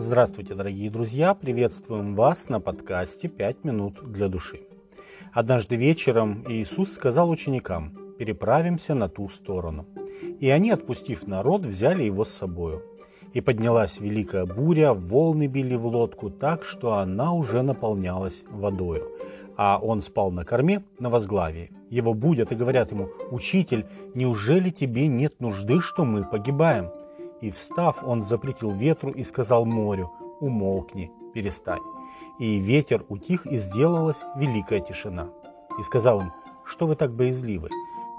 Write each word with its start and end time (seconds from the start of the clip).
Здравствуйте, 0.00 0.54
дорогие 0.54 0.90
друзья! 0.90 1.34
Приветствуем 1.34 2.14
вас 2.14 2.48
на 2.48 2.60
подкасте 2.60 3.26
«Пять 3.26 3.64
минут 3.64 4.00
для 4.12 4.28
души». 4.28 4.60
Однажды 5.32 5.74
вечером 5.74 6.44
Иисус 6.48 6.92
сказал 6.92 7.28
ученикам 7.28 7.98
«Переправимся 8.16 8.94
на 8.94 9.08
ту 9.08 9.28
сторону». 9.28 9.86
И 10.38 10.48
они, 10.50 10.70
отпустив 10.70 11.26
народ, 11.26 11.66
взяли 11.66 12.04
его 12.04 12.24
с 12.24 12.28
собою. 12.30 12.84
И 13.32 13.40
поднялась 13.40 13.98
великая 13.98 14.46
буря, 14.46 14.94
волны 14.94 15.48
били 15.48 15.74
в 15.74 15.86
лодку 15.86 16.30
так, 16.30 16.62
что 16.62 16.94
она 16.94 17.32
уже 17.32 17.62
наполнялась 17.62 18.44
водою. 18.48 19.10
А 19.56 19.80
он 19.82 20.00
спал 20.00 20.30
на 20.30 20.44
корме 20.44 20.84
на 21.00 21.10
возглавии. 21.10 21.72
Его 21.90 22.14
будят 22.14 22.52
и 22.52 22.56
говорят 22.56 22.92
ему 22.92 23.08
«Учитель, 23.32 23.84
неужели 24.14 24.70
тебе 24.70 25.08
нет 25.08 25.40
нужды, 25.40 25.80
что 25.80 26.04
мы 26.04 26.22
погибаем?» 26.22 26.90
И 27.40 27.50
встав, 27.50 28.02
он 28.02 28.22
запретил 28.22 28.72
ветру 28.72 29.10
и 29.10 29.24
сказал 29.24 29.64
морю, 29.64 30.12
умолкни, 30.40 31.12
перестань. 31.32 31.82
И 32.38 32.58
ветер 32.58 33.04
утих, 33.08 33.46
и 33.46 33.56
сделалась 33.56 34.18
великая 34.36 34.80
тишина. 34.80 35.28
И 35.78 35.82
сказал 35.82 36.20
им, 36.20 36.32
что 36.64 36.86
вы 36.86 36.96
так 36.96 37.12
боязливы, 37.14 37.70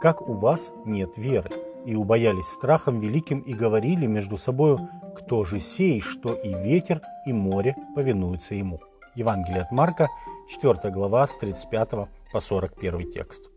как 0.02 0.27
у 0.27 0.34
вас 0.34 0.71
нет 0.85 1.17
веры. 1.17 1.52
И 1.85 1.95
убоялись 1.95 2.45
страхом 2.45 2.99
великим 2.99 3.39
и 3.39 3.53
говорили 3.53 4.05
между 4.05 4.38
собою, 4.38 4.89
кто 5.16 5.44
же 5.44 5.59
сей, 5.59 6.02
что 6.02 6.33
и 6.33 6.53
ветер, 6.53 7.02
и 7.25 7.33
море 7.33 7.75
повинуются 7.95 8.55
ему. 8.55 8.80
Евангелие 9.16 9.63
от 9.63 9.72
Марка, 9.72 10.09
4 10.49 10.91
глава, 10.91 11.27
с 11.27 11.38
35 11.38 11.89
по 12.31 12.39
41 12.39 13.11
текст. 13.11 13.49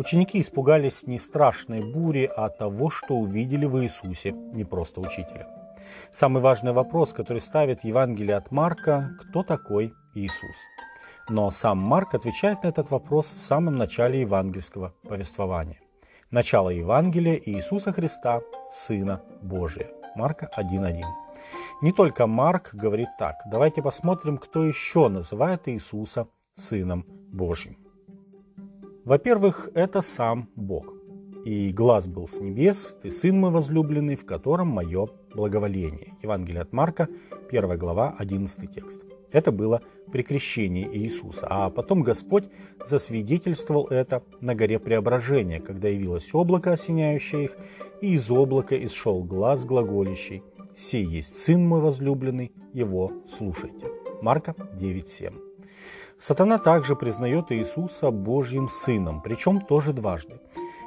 Ученики 0.00 0.40
испугались 0.40 1.06
не 1.06 1.18
страшной 1.18 1.82
бури, 1.82 2.24
а 2.34 2.48
того, 2.48 2.88
что 2.88 3.16
увидели 3.16 3.66
в 3.66 3.82
Иисусе, 3.82 4.32
не 4.32 4.64
просто 4.64 4.98
учителя. 4.98 5.46
Самый 6.10 6.40
важный 6.40 6.72
вопрос, 6.72 7.12
который 7.12 7.42
ставит 7.42 7.84
Евангелие 7.84 8.36
от 8.36 8.50
Марка, 8.50 9.10
кто 9.20 9.42
такой 9.42 9.92
Иисус? 10.14 10.56
Но 11.28 11.50
сам 11.50 11.76
Марк 11.76 12.14
отвечает 12.14 12.62
на 12.62 12.68
этот 12.68 12.90
вопрос 12.90 13.26
в 13.26 13.40
самом 13.40 13.76
начале 13.76 14.22
евангельского 14.22 14.94
повествования. 15.06 15.82
Начало 16.30 16.70
Евангелия 16.70 17.38
Иисуса 17.44 17.92
Христа, 17.92 18.40
Сына 18.70 19.20
Божия. 19.42 19.90
Марка 20.16 20.48
1.1. 20.56 21.02
Не 21.82 21.92
только 21.92 22.26
Марк 22.26 22.70
говорит 22.72 23.08
так. 23.18 23.36
Давайте 23.50 23.82
посмотрим, 23.82 24.38
кто 24.38 24.64
еще 24.64 25.08
называет 25.08 25.68
Иисуса 25.68 26.26
Сыном 26.54 27.04
Божьим. 27.34 27.89
Во-первых, 29.04 29.70
это 29.74 30.02
сам 30.02 30.48
Бог. 30.56 30.94
«И 31.44 31.72
глаз 31.72 32.06
был 32.06 32.28
с 32.28 32.38
небес, 32.38 32.96
ты 33.02 33.10
сын 33.10 33.38
мой 33.38 33.50
возлюбленный, 33.50 34.16
в 34.16 34.26
котором 34.26 34.68
мое 34.68 35.08
благоволение». 35.34 36.14
Евангелие 36.22 36.60
от 36.60 36.72
Марка, 36.72 37.08
1 37.50 37.78
глава, 37.78 38.14
11 38.18 38.70
текст. 38.74 39.02
Это 39.32 39.50
было 39.50 39.80
при 40.12 40.22
крещении 40.22 40.86
Иисуса. 40.86 41.46
А 41.48 41.70
потом 41.70 42.02
Господь 42.02 42.44
засвидетельствовал 42.84 43.86
это 43.86 44.22
на 44.40 44.54
горе 44.54 44.78
Преображения, 44.78 45.60
когда 45.60 45.88
явилось 45.88 46.34
облако, 46.34 46.72
осеняющее 46.72 47.44
их, 47.44 47.56
и 48.02 48.14
из 48.14 48.30
облака 48.30 48.76
исшел 48.84 49.24
глаз 49.24 49.64
глаголящий. 49.64 50.42
«Сей 50.76 51.06
есть 51.06 51.38
Сын 51.42 51.66
мой 51.66 51.80
возлюбленный, 51.80 52.52
его 52.74 53.12
слушайте». 53.36 53.86
Марка 54.20 54.54
9.7. 54.74 55.49
Сатана 56.20 56.58
также 56.58 56.96
признает 56.96 57.50
Иисуса 57.50 58.10
Божьим 58.10 58.68
Сыном, 58.68 59.22
причем 59.22 59.58
тоже 59.62 59.94
дважды. 59.94 60.38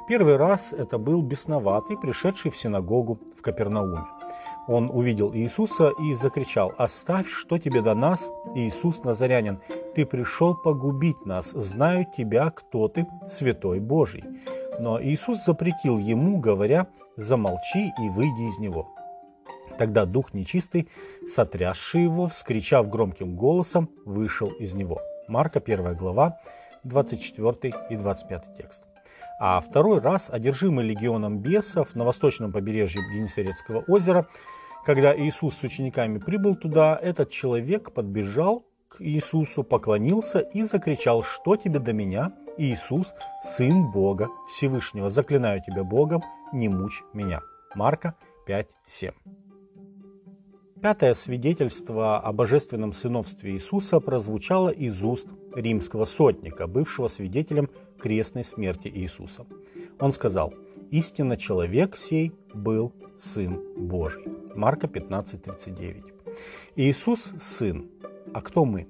Первый 0.08 0.36
раз 0.36 0.72
это 0.72 0.96
был 0.96 1.22
бесноватый, 1.22 1.96
пришедший 1.96 2.52
в 2.52 2.56
синагогу 2.56 3.18
в 3.36 3.42
Капернауме. 3.42 4.04
Он 4.68 4.88
увидел 4.88 5.34
Иисуса 5.34 5.90
и 6.00 6.14
закричал, 6.14 6.72
«Оставь, 6.78 7.28
что 7.28 7.58
тебе 7.58 7.82
до 7.82 7.94
нас, 7.94 8.30
Иисус 8.54 9.02
Назарянин, 9.02 9.60
ты 9.96 10.06
пришел 10.06 10.54
погубить 10.54 11.26
нас, 11.26 11.50
знаю 11.50 12.06
тебя, 12.16 12.50
кто 12.50 12.86
ты, 12.86 13.04
святой 13.26 13.80
Божий». 13.80 14.22
Но 14.78 15.02
Иисус 15.02 15.44
запретил 15.44 15.98
ему, 15.98 16.38
говоря, 16.38 16.86
«Замолчи 17.16 17.92
и 18.00 18.08
выйди 18.08 18.42
из 18.42 18.58
него». 18.60 18.88
Тогда 19.78 20.04
дух 20.04 20.32
нечистый, 20.32 20.88
сотрясший 21.26 22.04
его, 22.04 22.28
вскричав 22.28 22.88
громким 22.88 23.34
голосом, 23.34 23.90
вышел 24.04 24.48
из 24.50 24.74
него– 24.74 25.02
Марка 25.28 25.60
1 25.60 25.94
глава, 25.94 26.38
24 26.84 27.74
и 27.90 27.96
25 27.96 28.56
текст. 28.56 28.84
А 29.40 29.60
второй 29.60 30.00
раз, 30.00 30.30
одержимый 30.30 30.84
легионом 30.84 31.38
бесов 31.38 31.94
на 31.94 32.04
восточном 32.04 32.52
побережье 32.52 33.02
Генесарецкого 33.12 33.84
озера, 33.88 34.26
когда 34.84 35.16
Иисус 35.16 35.56
с 35.56 35.62
учениками 35.62 36.18
прибыл 36.18 36.56
туда, 36.56 36.98
этот 37.00 37.30
человек 37.30 37.92
подбежал 37.92 38.64
к 38.88 39.00
Иисусу, 39.00 39.64
поклонился 39.64 40.38
и 40.38 40.62
закричал, 40.62 41.22
что 41.22 41.56
тебе 41.56 41.78
до 41.78 41.92
меня, 41.92 42.32
Иисус, 42.58 43.12
Сын 43.42 43.90
Бога 43.90 44.28
Всевышнего, 44.48 45.10
заклинаю 45.10 45.62
тебя 45.62 45.82
Богом, 45.82 46.22
не 46.52 46.68
мучь 46.68 47.02
меня. 47.12 47.40
Марка 47.74 48.14
5, 48.46 48.68
7. 48.86 49.43
Пятое 50.84 51.14
свидетельство 51.14 52.18
о 52.20 52.30
божественном 52.34 52.92
сыновстве 52.92 53.52
Иисуса 53.52 54.00
прозвучало 54.00 54.68
из 54.68 55.02
уст 55.02 55.26
римского 55.54 56.04
сотника, 56.04 56.66
бывшего 56.66 57.08
свидетелем 57.08 57.70
крестной 57.98 58.44
смерти 58.44 58.92
Иисуса. 58.94 59.46
Он 59.98 60.12
сказал, 60.12 60.52
«Истинно 60.90 61.38
человек 61.38 61.96
сей 61.96 62.34
был 62.52 62.92
Сын 63.18 63.62
Божий». 63.78 64.26
Марка 64.54 64.86
15:39. 64.86 66.02
Иисус– 66.76 67.32
Сын. 67.40 67.88
А 68.34 68.42
кто 68.42 68.66
мы? 68.66 68.86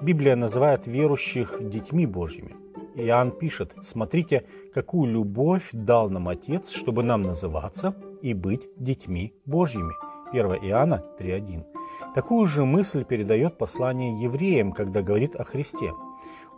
Библия 0.00 0.36
называет 0.36 0.86
верующих 0.86 1.58
детьми 1.68 2.06
Божьими. 2.06 2.54
Иоанн 2.94 3.32
пишет, 3.32 3.74
смотрите, 3.82 4.44
какую 4.72 5.10
любовь 5.10 5.68
дал 5.72 6.10
нам 6.10 6.28
Отец, 6.28 6.70
чтобы 6.70 7.02
нам 7.02 7.22
называться 7.22 7.96
и 8.22 8.34
быть 8.34 8.68
детьми 8.76 9.34
Божьими. 9.44 9.94
1 10.34 10.68
Иоанна 10.68 11.04
3.1. 11.16 11.64
Такую 12.12 12.48
же 12.48 12.64
мысль 12.64 13.04
передает 13.04 13.56
послание 13.56 14.20
евреям, 14.20 14.72
когда 14.72 15.00
говорит 15.00 15.36
о 15.36 15.44
Христе. 15.44 15.92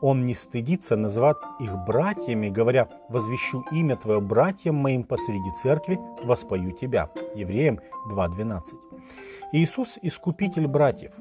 Он 0.01 0.25
не 0.25 0.35
стыдится 0.35 0.97
называть 0.97 1.37
их 1.61 1.77
братьями, 1.87 2.49
говоря 2.49 2.89
«возвещу 3.11 3.65
имя 3.71 3.97
Твое 3.97 4.21
братьям 4.21 4.77
моим 4.77 5.05
посреди 5.05 5.51
церкви, 5.63 5.99
воспою 6.23 6.73
Тебя». 6.73 7.11
Евреям 7.35 7.81
2.12. 8.11 8.63
Иисус– 9.53 9.99
искупитель 10.03 10.67
братьев. 10.67 11.13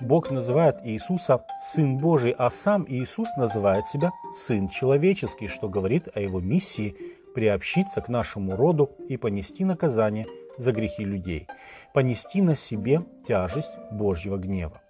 Бог 0.00 0.30
называет 0.30 0.76
Иисуса 0.84 1.44
Сын 1.60 1.98
Божий, 1.98 2.34
а 2.38 2.50
сам 2.50 2.86
Иисус 2.88 3.28
называет 3.36 3.86
себя 3.86 4.12
Сын 4.32 4.68
Человеческий, 4.68 5.48
что 5.48 5.68
говорит 5.68 6.08
о 6.14 6.20
его 6.20 6.40
миссии 6.40 6.96
приобщиться 7.34 8.00
к 8.00 8.08
нашему 8.08 8.56
роду 8.56 8.90
и 9.08 9.16
понести 9.16 9.64
наказание 9.64 10.26
за 10.58 10.72
грехи 10.72 11.04
людей, 11.04 11.46
понести 11.94 12.42
на 12.42 12.54
себе 12.54 13.02
тяжесть 13.26 13.78
Божьего 13.90 14.36
гнева. 14.36 14.82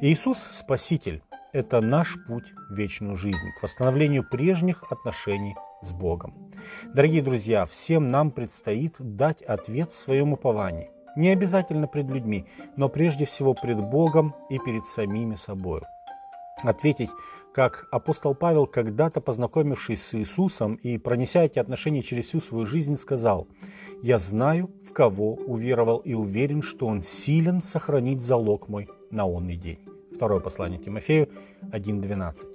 Иисус– 0.00 0.38
Спаситель. 0.52 1.22
Это 1.52 1.80
наш 1.80 2.16
путь 2.26 2.52
в 2.68 2.74
вечную 2.74 3.16
жизнь, 3.16 3.50
к 3.58 3.62
восстановлению 3.62 4.28
прежних 4.28 4.84
отношений 4.90 5.56
с 5.82 5.90
Богом. 5.90 6.48
Дорогие 6.94 7.22
друзья, 7.22 7.64
всем 7.64 8.08
нам 8.08 8.30
предстоит 8.30 8.96
дать 8.98 9.42
ответ 9.42 9.92
в 9.92 9.98
своем 9.98 10.32
уповании. 10.34 10.90
Не 11.16 11.30
обязательно 11.30 11.86
пред 11.86 12.10
людьми, 12.10 12.46
но 12.76 12.90
прежде 12.90 13.24
всего 13.24 13.54
пред 13.54 13.80
Богом 13.80 14.34
и 14.50 14.58
перед 14.58 14.84
самими 14.84 15.36
собой. 15.36 15.80
Ответить 16.62 17.10
как 17.56 17.88
апостол 17.90 18.34
Павел, 18.34 18.66
когда-то 18.66 19.22
познакомившись 19.22 20.02
с 20.02 20.14
Иисусом 20.14 20.74
и 20.74 20.98
пронеся 20.98 21.42
эти 21.42 21.58
отношения 21.58 22.02
через 22.02 22.26
всю 22.26 22.42
свою 22.42 22.66
жизнь, 22.66 22.98
сказал, 22.98 23.48
«Я 24.02 24.18
знаю, 24.18 24.70
в 24.86 24.92
кого 24.92 25.32
уверовал 25.36 25.96
и 26.00 26.12
уверен, 26.12 26.60
что 26.60 26.84
он 26.86 27.02
силен 27.02 27.62
сохранить 27.62 28.20
залог 28.20 28.68
мой 28.68 28.90
на 29.10 29.24
онный 29.24 29.56
день». 29.56 29.78
Второе 30.14 30.40
послание 30.40 30.78
Тимофею 30.78 31.30
1.12. 31.72 32.46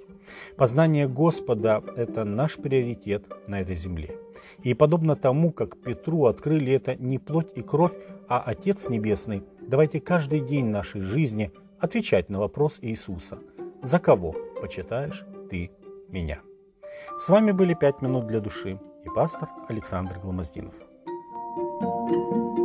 Познание 0.56 1.08
Господа– 1.08 1.82
это 1.96 2.22
наш 2.22 2.54
приоритет 2.56 3.24
на 3.48 3.60
этой 3.60 3.74
земле. 3.74 4.14
И 4.62 4.72
подобно 4.72 5.16
тому, 5.16 5.50
как 5.50 5.82
Петру 5.82 6.26
открыли 6.26 6.72
это 6.72 6.94
не 6.94 7.18
плоть 7.18 7.50
и 7.56 7.62
кровь, 7.62 7.96
а 8.28 8.38
Отец 8.38 8.88
Небесный, 8.88 9.42
давайте 9.60 10.00
каждый 10.00 10.38
день 10.38 10.66
нашей 10.66 11.00
жизни 11.00 11.50
отвечать 11.80 12.30
на 12.30 12.38
вопрос 12.38 12.78
Иисуса– 12.80 13.40
за 13.82 13.98
кого 13.98 14.36
почитаешь 14.62 15.24
ты 15.50 15.72
меня? 16.08 16.40
С 17.18 17.28
вами 17.28 17.50
были 17.50 17.74
«Пять 17.74 18.00
минут 18.00 18.28
для 18.28 18.38
души» 18.38 18.78
и 19.04 19.08
пастор 19.14 19.48
Александр 19.68 20.20
Гломоздинов. 20.20 20.74
thank 22.08 22.56
you 22.56 22.61